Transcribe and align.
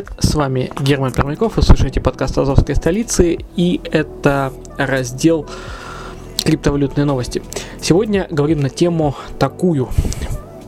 Привет, 0.00 0.12
с 0.18 0.34
вами 0.34 0.70
Герман 0.80 1.12
Пермяков, 1.12 1.56
вы 1.56 1.62
слушаете 1.62 2.00
подкаст 2.00 2.38
Азовской 2.38 2.74
столицы, 2.74 3.38
и 3.56 3.80
это 3.84 4.52
раздел 4.78 5.46
криптовалютные 6.42 7.04
новости. 7.04 7.42
Сегодня 7.80 8.26
говорим 8.30 8.60
на 8.60 8.70
тему 8.70 9.14
такую. 9.38 9.90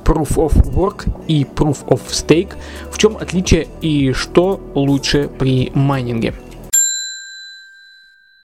Proof 0.05 0.35
of 0.35 0.75
Work 0.75 1.09
и 1.29 1.45
Proof 1.45 1.87
of 1.87 2.01
Stake. 2.09 2.55
В 2.91 2.99
чем 2.99 3.17
отличие 3.17 3.69
и 3.81 4.13
что 4.13 4.61
лучше 4.75 5.31
при 5.39 5.71
майнинге? 5.75 6.35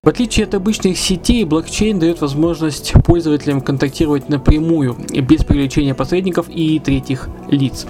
В 0.09 0.11
отличие 0.11 0.47
от 0.47 0.55
обычных 0.55 0.97
сетей, 0.97 1.45
блокчейн 1.45 1.99
дает 1.99 2.23
возможность 2.23 2.95
пользователям 3.05 3.61
контактировать 3.61 4.31
напрямую, 4.31 4.97
без 5.11 5.45
привлечения 5.45 5.95
посредников 5.95 6.49
и 6.49 6.79
третьих 6.79 7.29
лиц. 7.51 7.87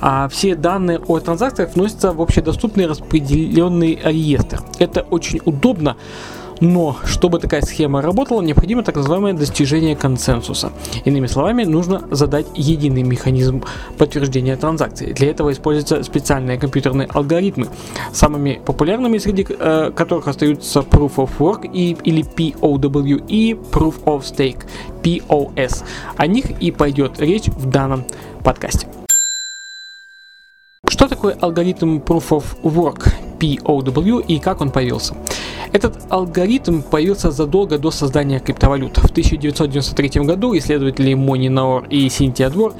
А 0.00 0.28
все 0.28 0.56
данные 0.56 0.98
о 0.98 1.20
транзакциях 1.20 1.76
вносятся 1.76 2.10
в 2.10 2.20
общедоступный 2.20 2.86
распределенный 2.86 3.96
реестр. 4.02 4.58
Это 4.80 5.02
очень 5.02 5.40
удобно, 5.44 5.96
но 6.62 6.96
чтобы 7.04 7.40
такая 7.40 7.60
схема 7.62 8.00
работала, 8.02 8.40
необходимо 8.40 8.84
так 8.84 8.94
называемое 8.94 9.32
достижение 9.32 9.96
консенсуса. 9.96 10.72
Иными 11.04 11.26
словами, 11.26 11.64
нужно 11.64 12.04
задать 12.12 12.46
единый 12.54 13.02
механизм 13.02 13.64
подтверждения 13.98 14.56
транзакции. 14.56 15.12
Для 15.12 15.30
этого 15.30 15.50
используются 15.50 16.04
специальные 16.04 16.58
компьютерные 16.58 17.08
алгоритмы, 17.12 17.66
самыми 18.12 18.60
популярными 18.64 19.18
среди 19.18 19.44
э, 19.48 19.90
которых 19.94 20.28
остаются 20.28 20.80
Proof 20.80 21.16
of 21.16 21.30
Work 21.40 21.68
и, 21.72 21.96
или 22.04 22.22
POW 22.22 23.26
и 23.26 23.54
Proof 23.54 24.04
of 24.04 24.20
Stake 24.20 24.62
POS. 25.02 25.82
О 26.16 26.26
них 26.28 26.62
и 26.62 26.70
пойдет 26.70 27.18
речь 27.18 27.48
в 27.48 27.68
данном 27.68 28.04
подкасте. 28.44 28.86
Что 30.88 31.08
такое 31.08 31.36
алгоритм 31.40 31.98
Proof 31.98 32.28
of 32.28 32.44
Work 32.62 33.12
POW 33.40 34.24
и 34.24 34.38
как 34.38 34.60
он 34.60 34.70
появился? 34.70 35.16
Этот 35.72 35.98
алгоритм 36.10 36.82
появился 36.82 37.30
задолго 37.30 37.78
до 37.78 37.90
создания 37.90 38.40
криптовалют. 38.40 38.98
В 38.98 39.06
1993 39.06 40.20
году 40.22 40.56
исследователи 40.56 41.14
Мони 41.14 41.48
Наор 41.48 41.86
и 41.88 42.08
Синтия 42.10 42.50
Двор 42.50 42.74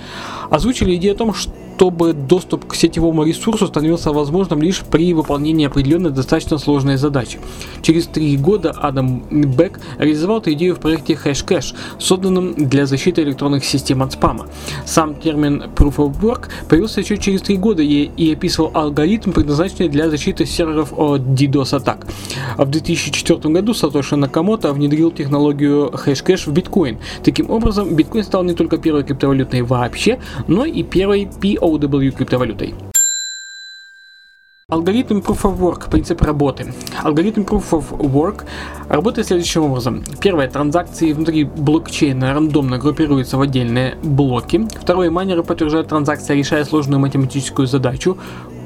озвучили 0.51 0.97
идею 0.97 1.15
о 1.15 1.17
том, 1.17 1.35
чтобы 1.83 2.13
доступ 2.13 2.67
к 2.69 2.77
сетевому 2.77 3.25
ресурсу 3.25 3.67
становился 3.67 4.13
возможным 4.13 4.63
лишь 4.63 4.83
при 4.83 5.13
выполнении 5.15 5.67
определенной 5.67 6.11
достаточно 6.11 6.59
сложной 6.59 6.97
задачи. 6.97 7.41
Через 7.83 8.07
три 8.07 8.37
года 8.37 8.71
Адам 8.71 9.25
Бек 9.31 9.81
реализовал 9.99 10.39
эту 10.39 10.53
идею 10.53 10.77
в 10.77 10.79
проекте 10.79 11.15
Hashcash, 11.15 11.75
созданном 11.99 12.55
для 12.55 12.87
защиты 12.87 13.23
электронных 13.23 13.65
систем 13.65 14.01
от 14.01 14.13
спама. 14.13 14.47
Сам 14.85 15.17
термин 15.17 15.65
Proof 15.75 15.97
of 15.97 16.21
Work 16.21 16.51
появился 16.69 17.01
еще 17.01 17.19
через 17.19 17.43
три 17.43 17.57
года 17.57 17.83
и, 17.83 18.11
и 18.17 18.33
описывал 18.33 18.71
алгоритм, 18.75 19.33
предназначенный 19.33 19.89
для 19.89 20.09
защиты 20.09 20.47
серверов 20.47 20.93
от 20.97 21.23
DDoS 21.23 21.75
атак. 21.75 22.07
В 22.59 22.65
2004 22.65 23.53
году 23.53 23.75
Сатоши 23.75 24.15
Накамото 24.15 24.73
внедрил 24.73 25.11
технологию 25.11 25.91
Hashcash 25.91 26.49
в 26.49 26.53
биткоин. 26.53 26.99
Таким 27.25 27.51
образом, 27.51 27.93
биткоин 27.97 28.23
стал 28.23 28.45
не 28.45 28.55
только 28.55 28.79
первой 28.79 29.03
криптовалютой 29.03 29.63
вообще, 29.63 30.21
но 30.47 30.65
и 30.65 30.85
первой 30.85 31.29
POW 31.79 32.11
криптовалютой. 32.11 32.75
Алгоритм 34.69 35.19
Proof 35.19 35.43
of 35.43 35.59
Work, 35.59 35.91
принцип 35.91 36.23
работы. 36.23 36.73
Алгоритм 37.03 37.43
Proof 37.43 37.71
of 37.73 37.99
Work 37.99 38.45
работает 38.89 39.27
следующим 39.27 39.65
образом. 39.65 40.03
Первое, 40.19 40.49
транзакции 40.49 41.13
внутри 41.13 41.45
блокчейна 41.45 42.33
рандомно 42.33 42.79
группируются 42.79 43.37
в 43.37 43.43
отдельные 43.43 43.97
блоки. 44.03 44.67
Второе, 44.81 45.11
майнеры 45.11 45.43
подтверждают 45.43 45.89
транзакции, 45.89 46.39
решая 46.39 46.65
сложную 46.65 47.01
математическую 47.01 47.67
задачу. 47.67 48.17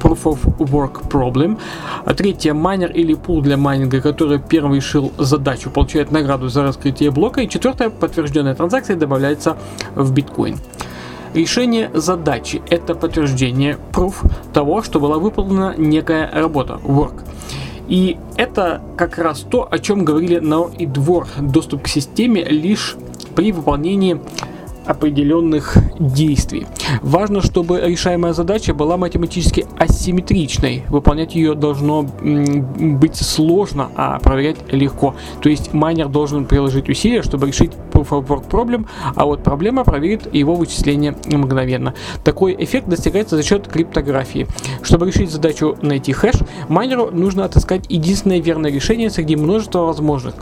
Proof 0.00 0.22
of 0.24 0.58
Work 0.58 1.08
Problem. 1.08 1.58
А 2.04 2.14
третье, 2.14 2.54
майнер 2.54 2.92
или 2.92 3.14
пул 3.14 3.40
для 3.40 3.56
майнинга, 3.56 4.00
который 4.00 4.38
первый 4.38 4.76
решил 4.76 5.12
задачу, 5.18 5.70
получает 5.70 6.12
награду 6.12 6.48
за 6.48 6.62
раскрытие 6.62 7.10
блока. 7.10 7.40
И 7.40 7.48
четвертое, 7.48 7.90
подтвержденная 7.90 8.54
транзакция 8.54 8.94
добавляется 8.94 9.56
в 9.96 10.12
биткоин. 10.12 10.58
Решение 11.36 11.90
задачи– 11.92 12.62
это 12.70 12.94
подтверждение, 12.94 13.76
proof 13.92 14.14
того, 14.54 14.80
что 14.80 15.00
была 15.00 15.18
выполнена 15.18 15.74
некая 15.76 16.30
работа, 16.32 16.80
work. 16.82 17.24
И 17.88 18.16
это 18.38 18.80
как 18.96 19.18
раз 19.18 19.40
то, 19.40 19.68
о 19.70 19.78
чем 19.78 20.02
говорили 20.02 20.38
Наор 20.38 20.70
и 20.78 20.86
Двор. 20.86 21.28
Доступ 21.38 21.82
к 21.82 21.88
системе 21.88 22.42
лишь 22.42 22.96
при 23.34 23.52
выполнении 23.52 24.18
определенных 24.86 25.76
действий. 25.98 26.66
Важно, 27.02 27.40
чтобы 27.40 27.80
решаемая 27.80 28.32
задача 28.32 28.74
была 28.74 28.96
математически 28.96 29.66
асимметричной. 29.78 30.84
Выполнять 30.88 31.34
ее 31.34 31.54
должно 31.54 32.02
быть 32.02 33.16
сложно, 33.16 33.90
а 33.96 34.18
проверять 34.18 34.56
легко. 34.72 35.14
То 35.40 35.48
есть 35.48 35.72
майнер 35.72 36.08
должен 36.08 36.44
приложить 36.44 36.88
усилия, 36.88 37.22
чтобы 37.22 37.48
решить 37.48 37.72
proof 37.92 38.10
of 38.10 38.26
work 38.26 38.48
problem, 38.48 38.86
а 39.14 39.24
вот 39.24 39.42
проблема 39.42 39.84
проверит 39.84 40.32
его 40.34 40.54
вычисление 40.54 41.14
мгновенно. 41.26 41.94
Такой 42.24 42.56
эффект 42.58 42.88
достигается 42.88 43.36
за 43.36 43.42
счет 43.42 43.68
криптографии. 43.68 44.46
Чтобы 44.82 45.06
решить 45.06 45.30
задачу 45.30 45.76
найти 45.82 46.12
хэш, 46.12 46.36
майнеру 46.68 47.10
нужно 47.10 47.44
отыскать 47.44 47.86
единственное 47.88 48.40
верное 48.40 48.70
решение 48.70 49.10
среди 49.10 49.36
множества 49.36 49.80
возможных. 49.80 50.34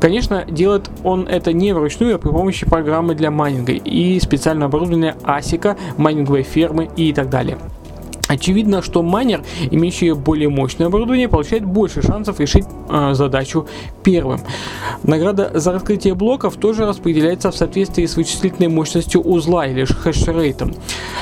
Конечно, 0.00 0.44
делает 0.44 0.90
он 1.02 1.26
это 1.26 1.52
не 1.52 1.72
вручную, 1.72 2.16
а 2.16 2.18
при 2.18 2.28
помощи 2.28 2.66
программы 2.66 3.14
для 3.14 3.30
майнинга 3.30 3.72
и 3.72 4.20
специального 4.20 4.68
оборудования 4.68 5.16
ASIC, 5.22 5.76
майнинговой 5.96 6.42
фермы 6.42 6.88
и 6.96 7.12
так 7.12 7.30
далее. 7.30 7.58
Очевидно, 8.28 8.82
что 8.82 9.02
майнер, 9.02 9.42
имеющий 9.70 10.12
более 10.12 10.50
мощное 10.50 10.88
оборудование, 10.88 11.28
получает 11.28 11.64
больше 11.64 12.02
шансов 12.02 12.38
решить 12.38 12.66
э, 12.90 13.14
задачу 13.14 13.66
первым. 14.08 14.40
Награда 15.02 15.50
за 15.54 15.70
раскрытие 15.72 16.14
блоков 16.14 16.56
тоже 16.56 16.86
распределяется 16.86 17.50
в 17.50 17.56
соответствии 17.56 18.06
с 18.06 18.16
вычислительной 18.16 18.68
мощностью 18.68 19.20
узла 19.20 19.66
или 19.66 19.84
хешрейтом. 19.84 20.74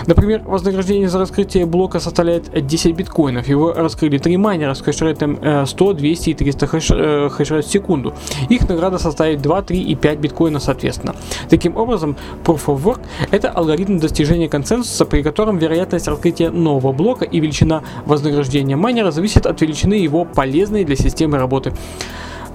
Например, 0.06 0.42
вознаграждение 0.44 1.08
за 1.08 1.18
раскрытие 1.18 1.66
блока 1.66 1.98
составляет 1.98 2.66
10 2.66 2.94
биткоинов. 2.94 3.48
Его 3.48 3.72
раскрыли 3.72 4.18
три 4.18 4.36
майнера 4.36 4.74
с 4.74 4.82
хешрейтом 4.82 5.36
э, 5.42 5.66
100, 5.66 5.92
200 5.94 6.30
и 6.30 6.34
300 6.34 6.66
хеш, 6.66 6.90
э, 6.92 7.28
хешрейт 7.28 7.64
в 7.64 7.70
секунду. 7.72 8.14
Их 8.48 8.68
награда 8.68 8.98
составит 8.98 9.42
2, 9.42 9.62
3 9.62 9.82
и 9.82 9.94
5 9.96 10.18
биткоинов 10.20 10.62
соответственно. 10.62 11.16
Таким 11.50 11.76
образом, 11.76 12.16
Proof 12.44 12.66
of 12.66 12.84
Work– 12.84 13.00
это 13.32 13.50
алгоритм 13.50 13.98
достижения 13.98 14.48
консенсуса, 14.48 15.06
при 15.06 15.22
котором 15.22 15.58
вероятность 15.58 16.06
раскрытия 16.06 16.52
нового 16.52 16.92
блока 16.92 17.24
и 17.24 17.40
величина 17.40 17.82
вознаграждения 18.04 18.76
майнера 18.76 19.10
зависит 19.10 19.44
от 19.44 19.60
величины 19.60 19.94
его 19.94 20.24
полезной 20.24 20.84
для 20.84 20.94
системы 20.94 21.38
работы. 21.38 21.72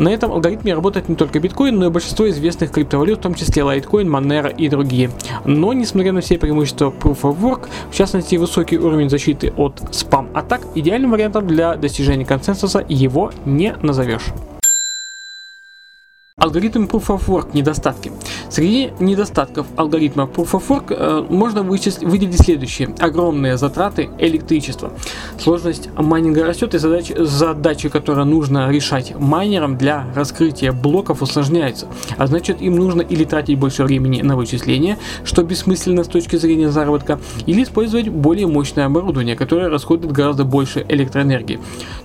На 0.01 0.09
этом 0.09 0.31
алгоритме 0.31 0.73
работает 0.73 1.09
не 1.09 1.15
только 1.15 1.39
биткоин, 1.39 1.77
но 1.77 1.85
и 1.85 1.89
большинство 1.89 2.27
известных 2.27 2.71
криптовалют, 2.71 3.19
в 3.19 3.21
том 3.21 3.35
числе 3.35 3.61
Litecoin, 3.61 4.07
Monero 4.07 4.51
и 4.51 4.67
другие. 4.67 5.11
Но, 5.45 5.73
несмотря 5.73 6.11
на 6.11 6.21
все 6.21 6.39
преимущества 6.39 6.91
Proof 6.91 7.21
of 7.21 7.39
Work, 7.39 7.67
в 7.91 7.93
частности 7.93 8.35
высокий 8.35 8.79
уровень 8.79 9.11
защиты 9.11 9.53
от 9.55 9.79
спам-атак, 9.91 10.61
идеальным 10.73 11.11
вариантом 11.11 11.45
для 11.45 11.75
достижения 11.75 12.25
консенсуса 12.25 12.83
его 12.89 13.31
не 13.45 13.75
назовешь. 13.83 14.23
Алгоритм 16.41 16.85
Proof 16.85 17.07
of 17.09 17.27
Work 17.27 17.49
недостатки. 17.53 18.11
Среди 18.49 18.89
недостатков 18.99 19.67
алгоритма 19.75 20.23
Proof 20.23 20.53
of 20.53 20.63
Work 20.69 20.85
э, 20.89 21.25
можно 21.29 21.61
вычислить, 21.61 22.03
выделить 22.03 22.41
следующие. 22.41 22.95
Огромные 22.97 23.57
затраты 23.57 24.09
электричества. 24.17 24.91
Сложность 25.39 25.89
майнинга 25.95 26.43
растет 26.43 26.73
и 26.73 26.79
задачи, 26.79 27.15
задачи, 27.19 27.89
которые 27.89 28.25
нужно 28.25 28.71
решать 28.71 29.13
майнерам 29.19 29.77
для 29.77 30.07
раскрытия 30.15 30.71
блоков 30.71 31.21
усложняются. 31.21 31.85
А 32.17 32.25
значит 32.25 32.59
им 32.59 32.75
нужно 32.75 33.03
или 33.03 33.23
тратить 33.23 33.59
больше 33.59 33.83
времени 33.83 34.23
на 34.23 34.35
вычисление, 34.35 34.97
что 35.23 35.43
бессмысленно 35.43 36.03
с 36.03 36.07
точки 36.07 36.37
зрения 36.37 36.71
заработка, 36.71 37.19
или 37.45 37.61
использовать 37.61 38.09
более 38.09 38.47
мощное 38.47 38.87
оборудование, 38.87 39.35
которое 39.35 39.69
расходует 39.69 40.11
гораздо 40.11 40.43
больше 40.43 40.83
электроэнергии. 40.89 41.59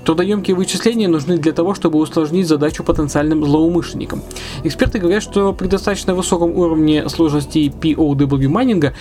Трудоемкие 0.04 0.54
вычисления 0.54 1.08
нужны 1.08 1.38
для 1.38 1.52
того, 1.52 1.74
чтобы 1.74 1.98
усложнить 1.98 2.46
задачу 2.46 2.84
потенциальным 2.84 3.42
злоумышленникам. 3.42 4.22
Эксперты 4.64 4.98
говорят, 4.98 5.22
что 5.22 5.52
при 5.52 5.66
достаточно 5.66 6.14
высоком 6.14 6.56
уровне 6.56 7.08
сложности 7.08 7.72
POW 7.80 8.48
майнинга 8.48 8.94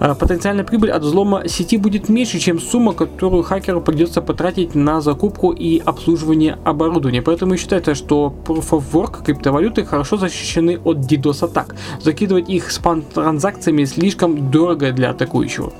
Э, 0.00 0.14
Потенциальная 0.14 0.64
прибыль 0.64 0.90
от 0.90 1.02
взлома 1.02 1.46
сети 1.46 1.76
будет 1.76 2.08
меньше, 2.08 2.38
чем 2.38 2.58
сумма, 2.58 2.94
которую 2.94 3.42
хакеру 3.42 3.82
придется 3.82 4.22
потратить 4.22 4.74
на 4.74 5.00
закупку 5.00 5.52
и 5.52 5.78
обслуживание 5.78 6.58
оборудования. 6.64 7.22
Поэтому 7.22 7.56
считается, 7.56 7.94
что 7.94 8.34
Proof 8.46 8.70
of 8.70 8.84
Work 8.92 9.24
криптовалюты 9.24 9.84
хорошо 9.84 10.16
защищены 10.16 10.80
от 10.82 10.98
DDoS 10.98 11.44
атак. 11.44 11.76
Закидывать 12.00 12.48
их 12.48 12.70
спам-транзакциями 12.70 13.84
слишком 13.84 14.50
дорого 14.50 14.90
для 14.92 15.10
атакующего. 15.10 15.72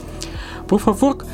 Proof 0.68 0.84
of 0.84 1.00
Work 1.00 1.24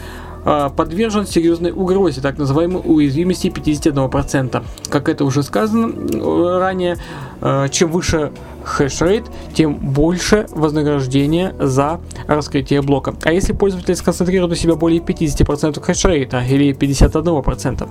подвержен 0.76 1.26
серьезной 1.26 1.72
угрозе, 1.72 2.20
так 2.20 2.38
называемой 2.38 2.80
уязвимости 2.84 3.48
51%. 3.48 4.62
Как 4.88 5.08
это 5.08 5.24
уже 5.24 5.42
сказано 5.42 5.92
э, 5.92 6.58
ранее, 6.58 6.98
э, 7.40 7.68
чем 7.70 7.90
выше 7.90 8.30
хешрейт, 8.66 9.24
тем 9.54 9.74
больше 9.74 10.46
вознаграждение 10.50 11.54
за 11.58 12.00
раскрытие 12.26 12.82
блока. 12.82 13.14
А 13.22 13.32
если 13.32 13.52
пользователь 13.52 13.94
сконцентрирует 13.94 14.52
у 14.52 14.54
себя 14.56 14.74
более 14.74 15.00
50% 15.00 15.80
хешрейта 15.82 16.42
или 16.42 16.72
51%, 16.72 17.88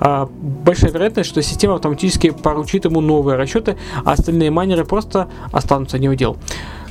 а, 0.00 0.28
большая 0.64 0.90
вероятность, 0.90 1.28
что 1.28 1.42
система 1.42 1.74
автоматически 1.74 2.30
поручит 2.30 2.86
ему 2.86 3.00
новые 3.00 3.36
расчеты, 3.36 3.76
а 4.04 4.12
остальные 4.12 4.50
майнеры 4.50 4.84
просто 4.84 5.28
останутся 5.52 5.98
не 5.98 6.08
у 6.08 6.14
дел. 6.14 6.36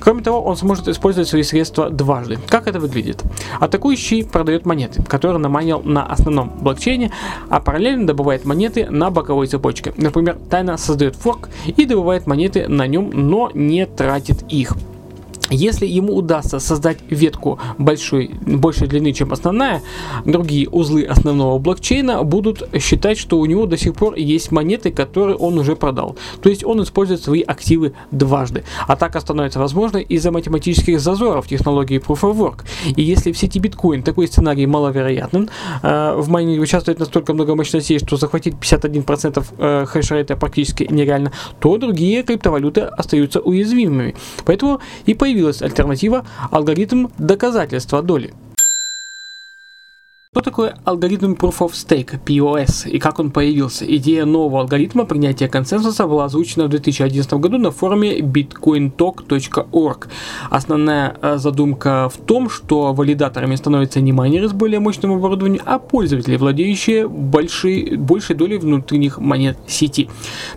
Кроме 0.04 0.22
того, 0.22 0.42
он 0.42 0.58
сможет 0.58 0.90
использовать 0.90 1.30
свои 1.30 1.44
средства 1.44 1.90
дважды. 1.90 2.38
Как 2.50 2.68
это 2.68 2.78
выглядит? 2.82 3.24
Атакующий 3.62 4.26
продает 4.26 4.66
монеты, 4.66 5.02
которые 5.02 5.38
наманил 5.38 5.82
на 5.82 6.06
основном 6.06 6.52
блокчейне, 6.60 7.14
а 7.48 7.62
параллельно 7.62 8.06
добывает 8.06 8.44
монеты 8.44 8.90
на 8.90 9.12
боковой 9.12 9.48
цепочке. 9.48 9.94
Например, 9.96 10.38
тайно 10.50 10.76
создает 10.76 11.16
форк 11.16 11.48
и 11.66 11.86
добывает 11.86 12.28
монеты 12.28 12.68
на 12.68 12.86
нем, 12.86 13.12
но 13.24 13.50
не 13.54 13.86
тратит 13.86 14.44
их. 14.50 14.76
Если 15.50 15.86
ему 15.86 16.16
удастся 16.16 16.60
создать 16.60 17.00
ветку 17.10 17.60
большой, 17.78 18.32
большей 18.46 18.88
длины, 18.88 19.12
чем 19.12 19.34
основная, 19.34 19.82
другие 20.26 20.70
узлы 20.70 21.04
основного 21.04 21.60
блокчейна 21.60 22.24
будут 22.24 22.64
считать, 22.80 23.18
что 23.18 23.40
у 23.40 23.46
него 23.46 23.66
до 23.66 23.78
сих 23.78 23.94
пор 23.94 24.16
есть 24.16 24.52
монеты, 24.52 24.92
которые 24.92 25.36
он 25.36 25.58
уже 25.58 25.76
продал. 25.76 26.16
То 26.42 26.50
есть 26.50 26.64
он 26.64 26.82
использует 26.82 27.22
свои 27.22 27.42
активы 27.42 27.94
дважды. 28.12 28.64
Атака 28.88 29.20
становится 29.20 29.60
возможной 29.60 30.04
из-за 30.04 30.32
математических 30.32 31.00
зазоров 31.00 31.48
технологии 31.48 32.00
Proof 32.00 32.22
of 32.22 32.38
Work. 32.38 32.64
И 32.96 33.02
если 33.02 33.32
в 33.32 33.38
сети 33.38 33.60
биткоин 33.60 34.02
такой 34.02 34.28
сценарий 34.28 34.66
маловероятен, 34.66 35.50
э, 35.84 36.16
в 36.18 36.30
майнинге 36.30 36.62
участвует 36.62 37.00
настолько 37.00 37.34
много 37.34 37.56
мощностей, 37.56 38.00
что 38.00 38.16
захватить 38.16 38.56
51% 38.56 39.46
э, 39.58 39.86
хешрейта 39.88 40.38
практически 40.38 40.88
нереально, 40.90 41.32
то 41.60 41.78
другие 41.78 42.24
криптовалюты 42.24 42.82
остаются 42.82 43.42
уязвимыми. 43.42 44.16
Поэтому 44.46 44.80
и 45.06 45.14
появилась 45.34 45.64
альтернатива 45.64 46.26
алгоритм 46.52 47.08
доказательства 47.18 48.04
доли. 48.04 48.34
Что 50.34 50.42
такое 50.42 50.76
алгоритм 50.84 51.34
Proof 51.34 51.60
of 51.60 51.74
Stake, 51.74 52.20
POS, 52.26 52.90
и 52.90 52.98
как 52.98 53.20
он 53.20 53.30
появился? 53.30 53.86
Идея 53.98 54.26
нового 54.26 54.62
алгоритма 54.62 55.06
принятия 55.06 55.48
консенсуса 55.48 56.08
была 56.08 56.26
озвучена 56.26 56.66
в 56.66 56.70
2011 56.70 57.34
году 57.34 57.60
на 57.60 57.70
форуме 57.70 58.18
bitcointalk.org. 58.20 60.08
Основная 60.50 61.16
э, 61.22 61.38
задумка 61.38 62.10
в 62.10 62.18
том, 62.18 62.50
что 62.50 62.94
валидаторами 62.94 63.56
становятся 63.56 64.02
не 64.02 64.12
майнеры 64.12 64.50
с 64.50 64.54
более 64.54 64.80
мощным 64.80 65.12
оборудованием, 65.12 65.62
а 65.68 65.78
пользователи, 65.78 66.36
владеющие 66.36 67.08
большей, 67.08 67.96
большей 67.96 68.36
долей 68.36 68.58
внутренних 68.58 69.20
монет 69.20 69.60
сети. 69.68 70.10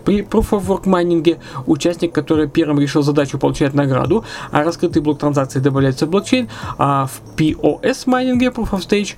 При 0.03 0.21
Proof 0.21 0.53
of 0.53 0.65
Work 0.65 0.89
майнинге 0.89 1.37
участник, 1.67 2.13
который 2.13 2.49
первым 2.49 2.79
решил 2.79 3.03
задачу, 3.03 3.37
получает 3.37 3.75
награду, 3.75 4.25
а 4.49 4.63
раскрытый 4.63 5.03
блок 5.03 5.19
транзакции 5.19 5.59
добавляется 5.59 6.07
в 6.07 6.09
блокчейн, 6.09 6.49
а 6.79 7.05
в 7.05 7.21
POS 7.37 8.05
майнинге 8.07 8.47
Proof 8.47 8.71
of 8.71 8.79
Stage 8.79 9.13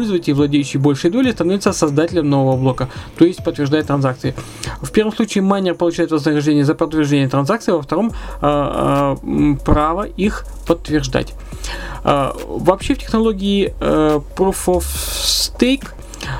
пользователь, 0.00 0.32
владеющий 0.32 0.80
большей 0.80 1.10
долей, 1.10 1.32
становится 1.32 1.72
создателем 1.72 2.30
нового 2.30 2.56
блока, 2.56 2.88
то 3.18 3.26
есть 3.26 3.44
подтверждает 3.44 3.86
транзакции. 3.86 4.34
В 4.80 4.90
первом 4.92 5.12
случае 5.12 5.42
майнер 5.42 5.74
получает 5.74 6.10
вознаграждение 6.10 6.64
за 6.64 6.74
подтверждение 6.74 7.28
транзакции, 7.28 7.72
во 7.72 7.82
втором 7.82 8.10
э, 8.10 8.14
э, 8.42 9.56
право 9.62 10.04
их 10.04 10.46
подтверждать. 10.66 11.34
Э, 12.02 12.32
вообще 12.46 12.94
в 12.94 12.98
технологии 12.98 13.74
э, 13.78 14.20
Proof 14.36 14.66
of 14.68 14.84
Stake 14.84 15.86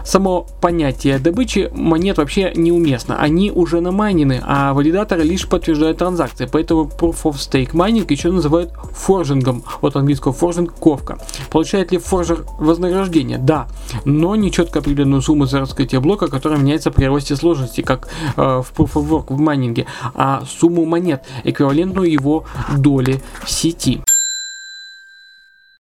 само 0.04 0.46
понятие 0.60 1.18
добычи 1.18 1.70
монет 1.74 2.18
вообще 2.18 2.52
неуместно. 2.54 3.16
Они 3.18 3.50
уже 3.50 3.80
намайнены, 3.80 4.42
а 4.44 4.72
валидаторы 4.72 5.22
лишь 5.22 5.48
подтверждают 5.48 5.98
транзакции. 5.98 6.48
Поэтому 6.50 6.84
Proof 6.84 7.22
of 7.24 7.34
Stake 7.34 7.70
майнинг 7.72 8.10
еще 8.10 8.30
называют 8.30 8.72
forging 8.92 9.41
ом. 9.41 9.62
От 9.80 9.96
английского 9.96 10.32
forging – 10.32 10.80
ковка. 10.80 11.18
Получает 11.50 11.92
ли 11.92 11.98
форжер 11.98 12.44
вознаграждение? 12.58 13.38
Да, 13.38 13.68
но 14.04 14.36
не 14.36 14.50
четко 14.50 14.80
определенную 14.80 15.22
сумму 15.22 15.46
за 15.46 15.60
раскрытие 15.60 16.00
блока, 16.00 16.28
которая 16.28 16.58
меняется 16.58 16.90
при 16.90 17.04
росте 17.06 17.36
сложности, 17.36 17.80
как 17.80 18.08
э, 18.36 18.40
в 18.40 18.72
Proof 18.76 18.92
of 18.94 19.08
Work 19.08 19.34
в 19.34 19.40
майнинге, 19.40 19.86
а 20.14 20.42
сумму 20.46 20.84
монет, 20.84 21.24
эквивалентную 21.44 22.10
его 22.10 22.44
доли 22.76 23.22
в 23.42 23.50
сети. 23.50 24.02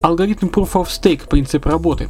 Алгоритм 0.02 0.48
Proof 0.48 0.76
of 0.76 0.86
Stake, 0.88 1.28
принцип 1.28 1.66
работы. 1.66 2.08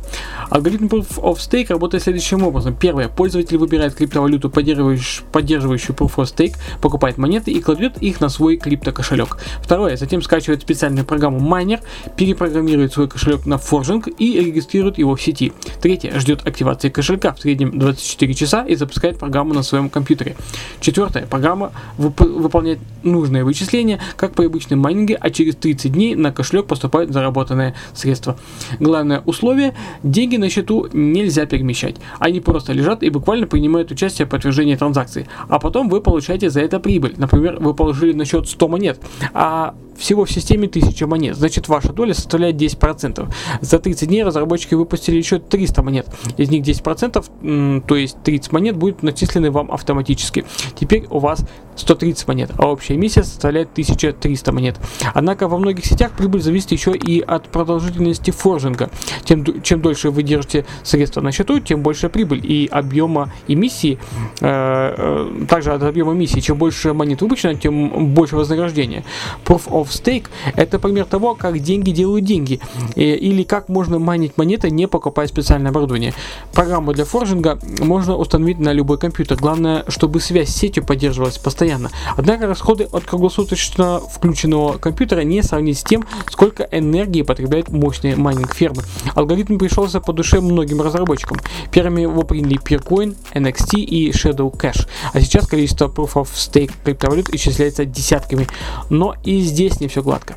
Алгоритм 0.51 0.85
Proof 0.85 1.19
of 1.23 1.37
Stake 1.37 1.69
работает 1.69 2.03
следующим 2.03 2.43
образом. 2.43 2.75
Первое. 2.75 3.09
Пользователь 3.09 3.57
выбирает 3.57 3.95
криптовалюту, 3.95 4.51
поддерживающую, 4.51 5.95
Proof 5.95 6.17
of 6.17 6.25
Stake, 6.25 6.53
покупает 6.83 7.17
монеты 7.17 7.49
и 7.49 7.59
кладет 7.59 7.97
их 7.97 8.21
на 8.21 8.29
свой 8.29 8.57
криптокошелек. 8.57 9.39
Второе. 9.63 9.97
Затем 9.97 10.21
скачивает 10.21 10.61
специальную 10.61 11.03
программу 11.03 11.39
Miner, 11.39 11.79
перепрограммирует 12.15 12.93
свой 12.93 13.07
кошелек 13.07 13.47
на 13.47 13.57
форжинг 13.57 14.07
и 14.19 14.39
регистрирует 14.39 14.99
его 14.99 15.15
в 15.15 15.21
сети. 15.23 15.51
Третье. 15.81 16.19
Ждет 16.19 16.45
активации 16.45 16.89
кошелька 16.89 17.33
в 17.33 17.39
среднем 17.39 17.79
24 17.79 18.35
часа 18.35 18.65
и 18.67 18.75
запускает 18.75 19.17
программу 19.17 19.55
на 19.55 19.63
своем 19.63 19.89
компьютере. 19.89 20.35
Четвертое. 20.79 21.25
Программа 21.25 21.71
вып- 21.97 22.23
выполняет 22.23 22.77
нужные 23.01 23.43
вычисления, 23.43 23.99
как 24.15 24.35
при 24.35 24.45
обычном 24.45 24.77
майнинге, 24.77 25.17
а 25.19 25.31
через 25.31 25.55
30 25.55 25.91
дней 25.91 26.13
на 26.13 26.31
кошелек 26.31 26.67
поступают 26.67 27.11
заработанные 27.11 27.73
средства. 27.93 28.37
Главное 28.79 29.21
условие– 29.25 29.75
деньги 30.03 30.37
на 30.37 30.49
счету 30.49 30.87
нельзя 30.93 31.45
перемещать. 31.45 31.97
Они 32.19 32.39
просто 32.39 32.73
лежат 32.73 33.03
и 33.03 33.09
буквально 33.09 33.47
принимают 33.47 33.91
участие 33.91 34.25
в 34.25 34.29
подтверждении 34.29 34.75
транзакции. 34.75 35.27
А 35.47 35.59
потом 35.59 35.89
вы 35.89 36.01
получаете 36.01 36.49
за 36.49 36.61
это 36.61 36.79
прибыль. 36.79 37.15
Например, 37.17 37.57
вы 37.59 37.73
положили 37.73 38.13
на 38.13 38.25
счет 38.25 38.47
100 38.47 38.67
монет, 38.67 38.99
а 39.33 39.75
всего 39.99 40.25
в 40.25 40.31
системе 40.31 40.67
1000 40.67 41.07
монет. 41.07 41.35
Значит, 41.35 41.67
ваша 41.67 41.93
доля 41.93 42.13
составляет 42.13 42.55
10%. 42.55 43.31
За 43.61 43.79
30 43.79 44.07
дней 44.07 44.23
разработчики 44.23 44.73
выпустили 44.73 45.17
еще 45.17 45.39
300 45.39 45.83
монет. 45.83 46.07
Из 46.37 46.49
них 46.49 46.63
10%, 46.63 47.81
то 47.81 47.95
есть 47.95 48.17
30 48.23 48.51
монет, 48.51 48.75
будут 48.77 49.03
начислены 49.03 49.51
вам 49.51 49.71
автоматически. 49.71 50.45
Теперь 50.75 51.05
у 51.09 51.19
вас 51.19 51.45
130 51.79 52.27
монет, 52.27 52.51
а 52.57 52.67
общая 52.67 52.95
эмиссия 52.95 53.23
составляет 53.23 53.71
1300 53.71 54.51
монет. 54.51 54.75
Однако 55.13 55.47
во 55.47 55.57
многих 55.57 55.85
сетях 55.85 56.11
прибыль 56.11 56.41
зависит 56.41 56.71
еще 56.71 56.95
и 56.95 57.21
от 57.21 57.49
продолжительности 57.49 58.31
форжинга. 58.31 58.89
Тем, 59.23 59.61
чем 59.61 59.81
дольше 59.81 60.09
вы 60.09 60.23
держите 60.23 60.65
средства 60.83 61.21
на 61.21 61.31
счету, 61.31 61.59
тем 61.59 61.81
больше 61.81 62.09
прибыль 62.09 62.41
и 62.43 62.67
объема 62.71 63.31
эмиссии, 63.47 63.99
э, 64.41 64.47
э, 64.47 65.45
также 65.47 65.71
от 65.71 65.83
объема 65.83 66.13
эмиссии. 66.13 66.39
Чем 66.39 66.57
больше 66.57 66.93
монет 66.93 67.21
выпущено, 67.21 67.53
тем 67.53 68.13
больше 68.13 68.35
вознаграждения. 68.35 69.03
Proof 69.45 69.67
of 69.69 69.88
Stake– 69.89 70.27
это 70.55 70.79
пример 70.79 71.05
того, 71.05 71.35
как 71.35 71.59
деньги 71.59 71.91
делают 71.91 72.25
деньги, 72.25 72.59
э, 72.95 73.01
или 73.01 73.43
как 73.43 73.69
можно 73.69 73.99
майнить 73.99 74.37
монеты, 74.37 74.69
не 74.69 74.87
покупая 74.87 75.27
специальное 75.27 75.71
оборудование. 75.71 76.13
Программу 76.53 76.93
для 76.93 77.05
форжинга 77.05 77.59
можно 77.79 78.15
установить 78.15 78.59
на 78.59 78.73
любой 78.73 78.97
компьютер. 78.97 79.37
Главное, 79.37 79.85
чтобы 79.87 80.19
связь 80.19 80.49
с 80.49 80.55
сетью 80.55 80.85
поддерживалась 80.85 81.37
постоянно. 81.37 81.89
Однако 82.15 82.47
расходы 82.47 82.85
от 82.85 83.03
круглосуточно 83.03 83.99
включенного 83.99 84.77
компьютера 84.77 85.21
не 85.21 85.41
сравнить 85.41 85.79
с 85.79 85.83
тем, 85.83 86.05
сколько 86.29 86.67
энергии 86.71 87.21
потребляют 87.21 87.69
мощные 87.69 88.15
майнинг 88.15 88.53
фермы. 88.53 88.83
Алгоритм 89.15 89.57
пришелся 89.57 89.99
по 89.99 90.13
душе 90.13 90.41
многим 90.41 90.81
разработчикам. 90.81 91.37
Первыми 91.71 92.01
его 92.01 92.23
приняли 92.23 92.59
Peercoin, 92.59 93.15
NXT 93.33 93.79
и 93.79 94.11
Shadow 94.11 94.51
Cash. 94.51 94.87
А 95.13 95.21
сейчас 95.21 95.47
количество 95.47 95.87
Proof 95.87 96.13
of 96.13 96.27
Stake 96.33 96.71
криптовалют 96.83 97.29
исчисляется 97.29 97.85
десятками. 97.85 98.47
Но 98.89 99.15
и 99.23 99.41
здесь 99.41 99.78
не 99.81 99.87
все 99.87 100.01
гладко. 100.01 100.35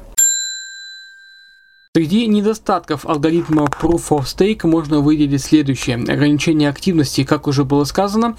Среди 1.94 2.26
недостатков 2.26 3.04
алгоритма 3.04 3.64
Proof 3.64 4.08
of 4.08 4.22
Stake 4.22 4.66
можно 4.66 5.00
выделить 5.00 5.42
следующее. 5.42 5.96
Ограничение 5.96 6.70
активности, 6.70 7.22
как 7.22 7.46
уже 7.46 7.64
было 7.64 7.84
сказано, 7.84 8.34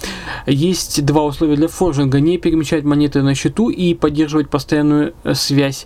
есть 0.47 1.05
два 1.05 1.23
условия 1.23 1.55
для 1.55 1.67
форжинга. 1.67 2.19
Не 2.19 2.39
перемещать 2.39 2.83
монеты 2.83 3.21
на 3.21 3.35
счету 3.35 3.69
и 3.69 3.93
поддерживать 3.93 4.49
постоянную 4.49 5.13
связь 5.33 5.85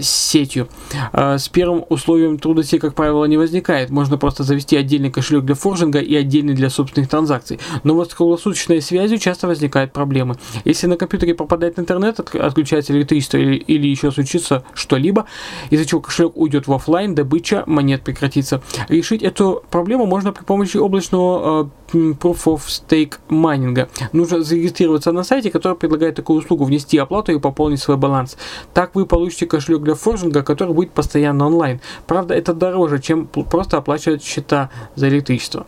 сетью. 0.00 0.68
Э, 1.12 1.38
С 1.38 1.48
первым 1.48 1.84
условием 1.88 2.38
трудностей, 2.38 2.78
как 2.78 2.94
правило, 2.94 3.24
не 3.24 3.36
возникает. 3.36 3.90
Можно 3.90 4.18
просто 4.18 4.42
завести 4.42 4.76
отдельный 4.76 5.10
кошелек 5.10 5.44
для 5.44 5.54
форжинга 5.54 5.98
и 6.00 6.14
отдельный 6.14 6.54
для 6.54 6.70
собственных 6.70 7.08
транзакций. 7.08 7.58
Но 7.84 7.94
вот 7.94 8.10
с 8.10 8.14
круглосуточной 8.14 8.80
связью 8.82 9.18
часто 9.18 9.46
возникают 9.46 9.92
проблемы. 9.92 10.36
Если 10.64 10.86
на 10.86 10.96
компьютере 10.96 11.34
пропадает 11.34 11.78
интернет, 11.78 12.20
от- 12.20 12.34
отключается 12.34 12.92
электричество 12.92 13.38
или, 13.38 13.56
или 13.56 13.86
еще 13.86 14.10
случится 14.10 14.64
что-либо, 14.74 15.26
из-за 15.70 15.84
чего 15.86 16.00
кошелек 16.00 16.36
уйдет 16.36 16.66
в 16.66 16.72
офлайн, 16.72 17.14
добыча 17.14 17.62
монет 17.66 18.02
прекратится. 18.02 18.62
Решить 18.88 19.22
эту 19.22 19.62
проблему 19.70 20.06
можно 20.06 20.32
при 20.32 20.44
помощи 20.44 20.76
облачного 20.76 21.70
м, 21.92 22.12
Proof 22.12 22.44
of 22.46 22.60
Stake 22.66 23.14
майнинга. 23.28 23.88
Нужно 24.12 24.42
зарегистрироваться 24.42 25.12
на 25.12 25.22
сайте, 25.22 25.50
который 25.50 25.76
предлагает 25.76 26.14
такую 26.16 26.38
услугу, 26.40 26.64
внести 26.64 26.98
оплату 26.98 27.32
и 27.32 27.38
пополнить 27.38 27.80
свой 27.80 27.96
баланс. 27.96 28.36
Так 28.72 28.94
вы 28.94 29.06
получите 29.06 29.46
кошелек 29.46 29.82
для 29.84 29.94
форжинга, 29.94 30.42
который 30.42 30.74
будет 30.74 30.90
постоянно 30.90 31.46
онлайн. 31.46 31.80
Правда, 32.06 32.34
это 32.34 32.54
дороже, 32.54 32.98
чем 32.98 33.26
просто 33.26 33.76
оплачивать 33.76 34.24
счета 34.24 34.70
за 34.96 35.08
электричество. 35.08 35.66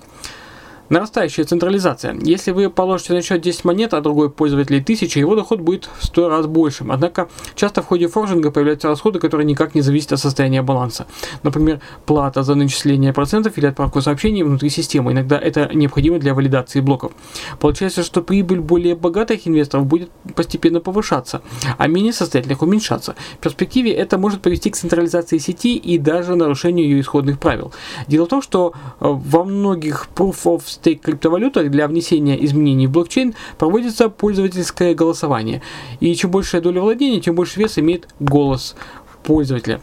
Нарастающая 0.88 1.44
централизация. 1.44 2.16
Если 2.22 2.52
вы 2.52 2.70
положите 2.70 3.12
на 3.12 3.22
счет 3.22 3.40
10 3.40 3.64
монет, 3.64 3.92
а 3.92 4.00
другой 4.00 4.30
пользователь 4.30 4.76
1000, 4.76 5.18
его 5.18 5.34
доход 5.34 5.60
будет 5.60 5.88
в 5.98 6.04
100 6.06 6.28
раз 6.28 6.46
большим. 6.46 6.92
Однако, 6.92 7.28
часто 7.56 7.82
в 7.82 7.86
ходе 7.86 8.06
форжинга 8.06 8.52
появляются 8.52 8.88
расходы, 8.88 9.18
которые 9.18 9.46
никак 9.46 9.74
не 9.74 9.80
зависят 9.80 10.12
от 10.12 10.20
состояния 10.20 10.62
баланса. 10.62 11.06
Например, 11.42 11.80
плата 12.04 12.44
за 12.44 12.54
начисление 12.54 13.12
процентов 13.12 13.58
или 13.58 13.66
отправку 13.66 14.00
сообщений 14.00 14.44
внутри 14.44 14.70
системы. 14.70 15.10
Иногда 15.10 15.38
это 15.38 15.70
необходимо 15.74 16.18
для 16.20 16.34
валидации 16.34 16.80
блоков. 16.80 17.12
Получается, 17.58 18.04
что 18.04 18.22
прибыль 18.22 18.60
более 18.60 18.94
богатых 18.94 19.48
инвесторов 19.48 19.86
будет 19.86 20.10
постепенно 20.36 20.80
повышаться, 20.80 21.42
а 21.78 21.88
менее 21.88 22.12
состоятельных 22.12 22.62
уменьшаться. 22.62 23.16
В 23.34 23.38
перспективе 23.38 23.92
это 23.92 24.18
может 24.18 24.40
привести 24.40 24.70
к 24.70 24.76
централизации 24.76 25.38
сети 25.38 25.76
и 25.76 25.98
даже 25.98 26.36
нарушению 26.36 26.86
ее 26.86 27.00
исходных 27.00 27.40
правил. 27.40 27.72
Дело 28.06 28.26
в 28.26 28.28
том, 28.28 28.42
что 28.42 28.72
э, 29.00 29.06
во 29.08 29.44
многих 29.44 30.08
Proof 30.14 30.44
of 30.44 30.75
Stake 30.80 31.00
криптовалютах 31.00 31.70
для 31.70 31.88
внесения 31.88 32.42
изменений 32.44 32.86
в 32.86 32.90
блокчейн 32.90 33.34
проводится 33.58 34.08
пользовательское 34.08 34.94
голосование. 34.94 35.62
И 36.00 36.14
чем 36.14 36.30
большая 36.30 36.60
доля 36.60 36.80
владения, 36.80 37.20
тем 37.20 37.34
больше 37.34 37.60
вес 37.60 37.78
имеет 37.78 38.08
голос 38.20 38.76
пользователя. 39.22 39.80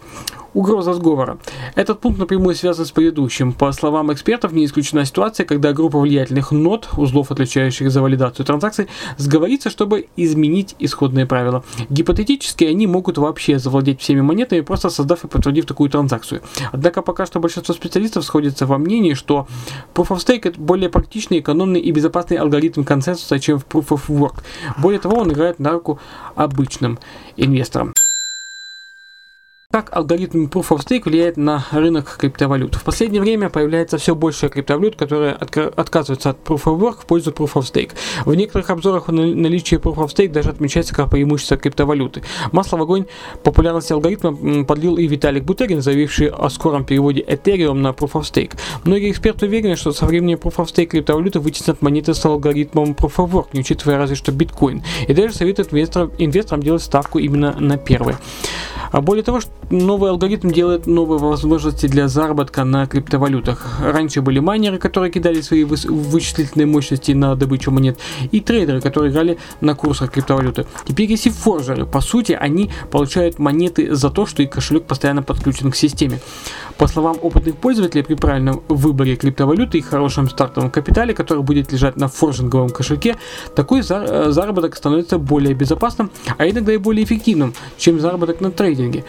Угроза 0.54 0.94
сговора. 0.94 1.38
Этот 1.76 2.00
пункт 2.00 2.20
напрямую 2.20 2.56
связан 2.56 2.86
с 2.86 2.92
предыдущим. 2.92 3.54
По 3.54 3.72
словам 3.72 4.14
экспертов, 4.14 4.52
не 4.52 4.66
исключена 4.66 5.06
ситуация, 5.06 5.46
когда 5.46 5.74
группа 5.74 6.00
влиятельных 6.00 6.52
нод, 6.52 6.90
узлов, 6.96 7.32
отвечающих 7.32 7.90
за 7.90 8.02
валидацию 8.02 8.46
транзакций, 8.46 8.88
сговорится, 9.18 9.70
чтобы 9.70 10.08
изменить 10.16 10.76
исходные 10.80 11.26
правила. 11.26 11.64
Гипотетически 11.90 12.66
они 12.66 12.86
могут 12.86 13.18
вообще 13.18 13.58
завладеть 13.58 14.00
всеми 14.02 14.22
монетами, 14.22 14.62
просто 14.62 14.90
создав 14.90 15.24
и 15.24 15.28
подтвердив 15.28 15.66
такую 15.66 15.90
транзакцию. 15.90 16.42
Однако 16.72 17.02
пока 17.02 17.26
что 17.26 17.40
большинство 17.40 17.74
специалистов 17.74 18.24
сходятся 18.24 18.66
во 18.66 18.78
мнении, 18.78 19.16
что 19.16 19.48
Proof 19.96 20.10
of 20.10 20.18
Stake 20.18 20.50
это 20.50 20.60
более 20.60 20.90
практичный, 20.90 21.40
экономный 21.40 21.80
и 21.80 21.92
безопасный 21.92 22.38
алгоритм 22.38 22.84
консенсуса, 22.84 23.40
чем 23.40 23.60
в 23.60 23.66
Proof 23.66 23.88
of 23.88 24.02
Work. 24.08 24.44
Более 24.78 25.00
того, 25.00 25.18
он 25.18 25.32
играет 25.32 25.60
на 25.60 25.72
руку 25.72 26.00
обычным 26.36 27.00
инвесторам. 27.38 27.94
Как 29.74 29.90
алгоритм 29.92 30.46
Proof 30.46 30.68
of 30.70 30.86
Stake 30.86 31.02
влияет 31.06 31.36
на 31.36 31.66
рынок 31.72 32.18
криптовалют? 32.20 32.76
В 32.76 32.84
последнее 32.84 33.20
время 33.24 33.50
появляется 33.50 33.98
все 33.98 34.14
больше 34.14 34.48
криптовалют, 34.48 34.96
которые 34.96 35.34
отка- 35.34 35.74
отказываются 35.76 36.30
от 36.30 36.38
Proof 36.46 36.66
of 36.66 36.80
Work 36.80 36.98
в 37.02 37.06
пользу 37.08 37.32
Proof 37.32 37.54
of 37.54 37.64
Stake. 37.64 37.90
В 38.24 38.36
некоторых 38.36 38.70
обзорах 38.70 39.08
на- 39.08 39.26
наличие 39.26 39.80
Proof 39.80 39.96
of 39.96 40.10
Stake 40.10 40.30
даже 40.32 40.52
отмечается 40.52 40.94
как 40.94 41.10
преимущество 41.10 41.58
криптовалюты. 41.58 42.22
Масло 42.52 42.78
в 42.78 42.84
огонь 42.84 43.06
популярности 43.42 43.94
алгоритма 43.94 44.64
подлил 44.64 44.98
и 44.98 45.08
Виталик 45.08 45.44
Бутерин, 45.44 45.82
заявивший 45.82 46.28
о 46.28 46.52
скором 46.52 46.86
переводе 46.86 47.22
Ethereum 47.22 47.74
на 47.74 47.88
Proof 47.88 48.12
of 48.12 48.32
Stake. 48.32 48.52
Многие 48.84 49.10
эксперты 49.10 49.48
уверены, 49.48 49.76
что 49.76 49.92
со 49.92 50.06
временем 50.06 50.38
Proof 50.38 50.58
of 50.58 50.66
Stake 50.68 50.86
криптовалюты 50.86 51.40
вытеснят 51.40 51.82
монеты 51.82 52.14
с 52.14 52.24
алгоритмом 52.24 52.92
Proof 52.92 53.16
of 53.16 53.32
Work, 53.32 53.48
не 53.54 53.62
учитывая 53.62 53.98
разве 53.98 54.16
что 54.18 54.32
биткоин. 54.32 54.84
И 55.08 55.16
даже 55.16 55.34
советуют 55.34 55.74
инвесторам, 55.74 56.12
инвесторам 56.20 56.62
делать 56.62 56.84
ставку 56.84 57.18
именно 57.18 57.56
на 57.60 57.78
первый. 57.78 58.18
А 58.94 59.02
более 59.02 59.24
того, 59.24 59.40
новый 59.72 60.12
алгоритм 60.12 60.52
делает 60.52 60.86
новые 60.86 61.18
возможности 61.18 61.88
для 61.88 62.08
заработка 62.08 62.64
на 62.64 62.86
криптовалютах. 62.86 63.80
Раньше 63.82 64.22
были 64.22 64.38
майнеры, 64.38 64.78
которые 64.78 65.12
кидали 65.12 65.42
свои 65.42 65.64
вычислительные 65.64 66.68
мощности 66.68 67.12
на 67.12 67.36
добычу 67.36 67.72
монет, 67.72 67.98
и 68.32 68.40
трейдеры, 68.40 68.82
которые 68.82 69.12
играли 69.12 69.40
на 69.62 69.74
курсах 69.74 70.12
криптовалюты. 70.12 70.68
Теперь 70.86 71.10
есть 71.10 71.26
и 71.26 71.32
форжеры. 71.32 71.88
По 71.88 72.02
сути, 72.02 72.34
они 72.34 72.70
получают 72.92 73.40
монеты 73.40 73.96
за 73.96 74.12
то, 74.12 74.28
что 74.28 74.44
их 74.44 74.52
кошелек 74.52 74.84
постоянно 74.84 75.24
подключен 75.24 75.72
к 75.72 75.76
системе. 75.76 76.20
По 76.78 76.86
словам 76.86 77.18
опытных 77.20 77.56
пользователей, 77.56 78.04
при 78.04 78.14
правильном 78.14 78.62
выборе 78.68 79.16
криптовалюты 79.16 79.80
и 79.80 79.82
хорошем 79.82 80.30
стартовом 80.30 80.70
капитале, 80.70 81.16
который 81.16 81.42
будет 81.42 81.72
лежать 81.72 81.98
на 81.98 82.10
форжинговом 82.10 82.70
кошельке, 82.70 83.16
такой 83.56 83.82
э, 83.90 84.26
заработок 84.30 84.76
становится 84.76 85.18
более 85.18 85.56
безопасным, 85.56 86.12
а 86.38 86.48
иногда 86.48 86.72
и 86.72 86.78
более 86.78 87.04
эффективным, 87.04 87.56
чем 87.80 88.00
заработок 88.00 88.40
на 88.40 88.52
трейдинге. 88.83 89.05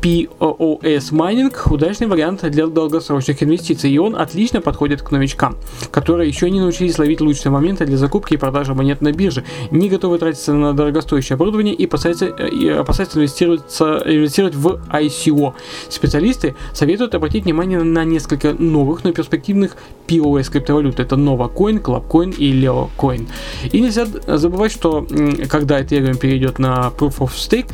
POS 0.00 1.12
майнинг– 1.12 1.66
удачный 1.70 2.06
вариант 2.06 2.48
для 2.48 2.66
долгосрочных 2.66 3.42
инвестиций, 3.42 3.90
и 3.90 3.98
он 3.98 4.14
отлично 4.14 4.60
подходит 4.60 5.02
к 5.02 5.10
новичкам, 5.10 5.56
которые 5.90 6.28
еще 6.28 6.48
не 6.50 6.60
научились 6.60 6.98
ловить 6.98 7.20
лучшие 7.20 7.50
моменты 7.50 7.84
для 7.84 7.96
закупки 7.96 8.34
и 8.34 8.36
продажи 8.36 8.74
монет 8.74 9.00
на 9.00 9.12
бирже, 9.12 9.44
не 9.70 9.88
готовы 9.88 10.18
тратиться 10.18 10.52
на 10.52 10.72
дорогостоящее 10.72 11.34
оборудование 11.34 11.74
и 11.74 11.84
опасаются, 11.86 12.26
и 12.26 12.68
опасаются 12.68 13.18
инвестироваться- 13.18 14.02
инвестировать 14.04 14.54
в 14.54 14.80
ICO. 14.92 15.54
Специалисты 15.88 16.54
советуют 16.72 17.14
обратить 17.14 17.44
внимание 17.44 17.82
на 17.82 18.04
несколько 18.04 18.52
новых, 18.52 19.02
но 19.02 19.12
перспективных 19.12 19.76
POS 20.06 20.50
криптовалют. 20.50 21.00
Это 21.00 21.16
NovaCoin, 21.16 21.82
ClubCoin 21.82 22.36
и 22.36 22.52
LeoCoin. 22.52 23.26
И 23.72 23.80
нельзя 23.80 24.06
забывать, 24.06 24.70
что 24.70 25.06
когда 25.48 25.80
Ethereum 25.80 26.18
перейдет 26.18 26.58
на 26.58 26.92
Proof 26.96 27.18
of 27.18 27.30
Stake, 27.30 27.70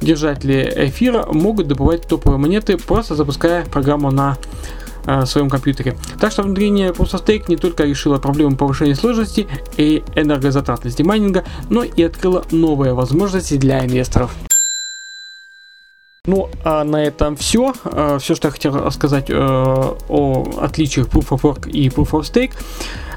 держатели 0.00 0.72
эфира 0.76 1.26
могут 1.30 1.67
добывать 1.68 2.06
топовые 2.06 2.38
монеты, 2.38 2.76
просто 2.76 3.14
запуская 3.14 3.64
программу 3.64 4.10
на 4.10 4.36
э, 5.06 5.26
своем 5.26 5.48
компьютере. 5.48 5.96
Так 6.20 6.32
что 6.32 6.42
внедрение 6.42 6.90
Proof 6.90 7.12
of 7.12 7.24
Stake 7.24 7.44
не 7.48 7.56
только 7.56 7.84
решило 7.84 8.18
проблему 8.18 8.56
повышения 8.56 8.94
сложности 8.94 9.46
и 9.76 10.02
энергозатратности 10.16 11.02
майнинга, 11.02 11.44
но 11.70 11.82
и 11.84 12.02
открыло 12.02 12.44
новые 12.50 12.94
возможности 12.94 13.56
для 13.56 13.84
инвесторов. 13.84 14.34
Ну, 16.26 16.50
а 16.62 16.84
на 16.84 17.02
этом 17.04 17.36
все. 17.36 17.72
Все, 18.18 18.34
что 18.34 18.48
я 18.48 18.52
хотел 18.52 18.76
рассказать 18.76 19.30
э, 19.30 19.34
о 19.34 20.44
отличиях 20.60 21.06
Proof 21.06 21.28
of 21.30 21.40
Work 21.40 21.70
и 21.70 21.88
Proof 21.88 22.10
of 22.10 22.20
Stake. 22.20 22.52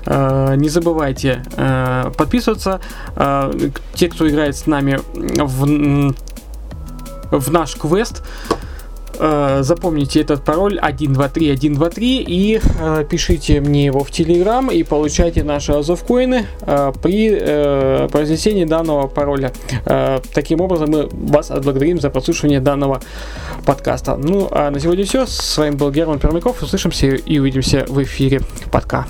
Э, 0.06 0.56
Не 0.56 0.70
забывайте 0.70 1.44
э, 1.58 2.12
подписываться. 2.18 2.80
Э, 3.16 3.52
Те, 3.96 4.08
кто 4.08 4.30
играет 4.30 4.56
с 4.56 4.66
нами 4.66 5.00
в, 5.14 6.14
в 7.32 7.52
наш 7.52 7.76
квест, 7.76 8.24
э, 9.20 9.60
запомните 9.64 10.22
этот 10.22 10.44
пароль 10.44 10.80
123 10.80 11.58
123 11.58 12.26
и 12.28 12.60
э, 12.62 13.06
пишите 13.10 13.62
мне 13.62 13.86
его 13.86 14.04
в 14.04 14.12
Телеграм 14.12 14.70
и 14.70 14.84
получайте 14.84 15.44
наши 15.44 15.72
азовкоины 15.72 16.46
э, 16.62 16.94
при 17.02 18.08
произнесении 18.08 18.66
данного 18.66 19.08
пароля. 19.08 19.52
Таким 20.34 20.62
образом 20.62 20.90
мы 20.92 21.10
вас 21.12 21.52
отблагодарим 21.52 22.00
за 22.00 22.10
прослушивание 22.10 22.60
данного 22.60 23.02
подкаста. 23.66 24.16
Ну 24.16 24.48
а 24.52 24.70
на 24.70 24.80
сегодня 24.80 25.06
все. 25.06 25.26
С 25.26 25.58
вами 25.58 25.76
был 25.76 25.92
Герман 25.92 26.20
Пермяков. 26.20 26.62
Услышимся 26.62 27.08
и 27.08 27.40
увидимся 27.40 27.86
в 27.88 28.02
эфире. 28.04 28.42
Пока. 28.72 29.06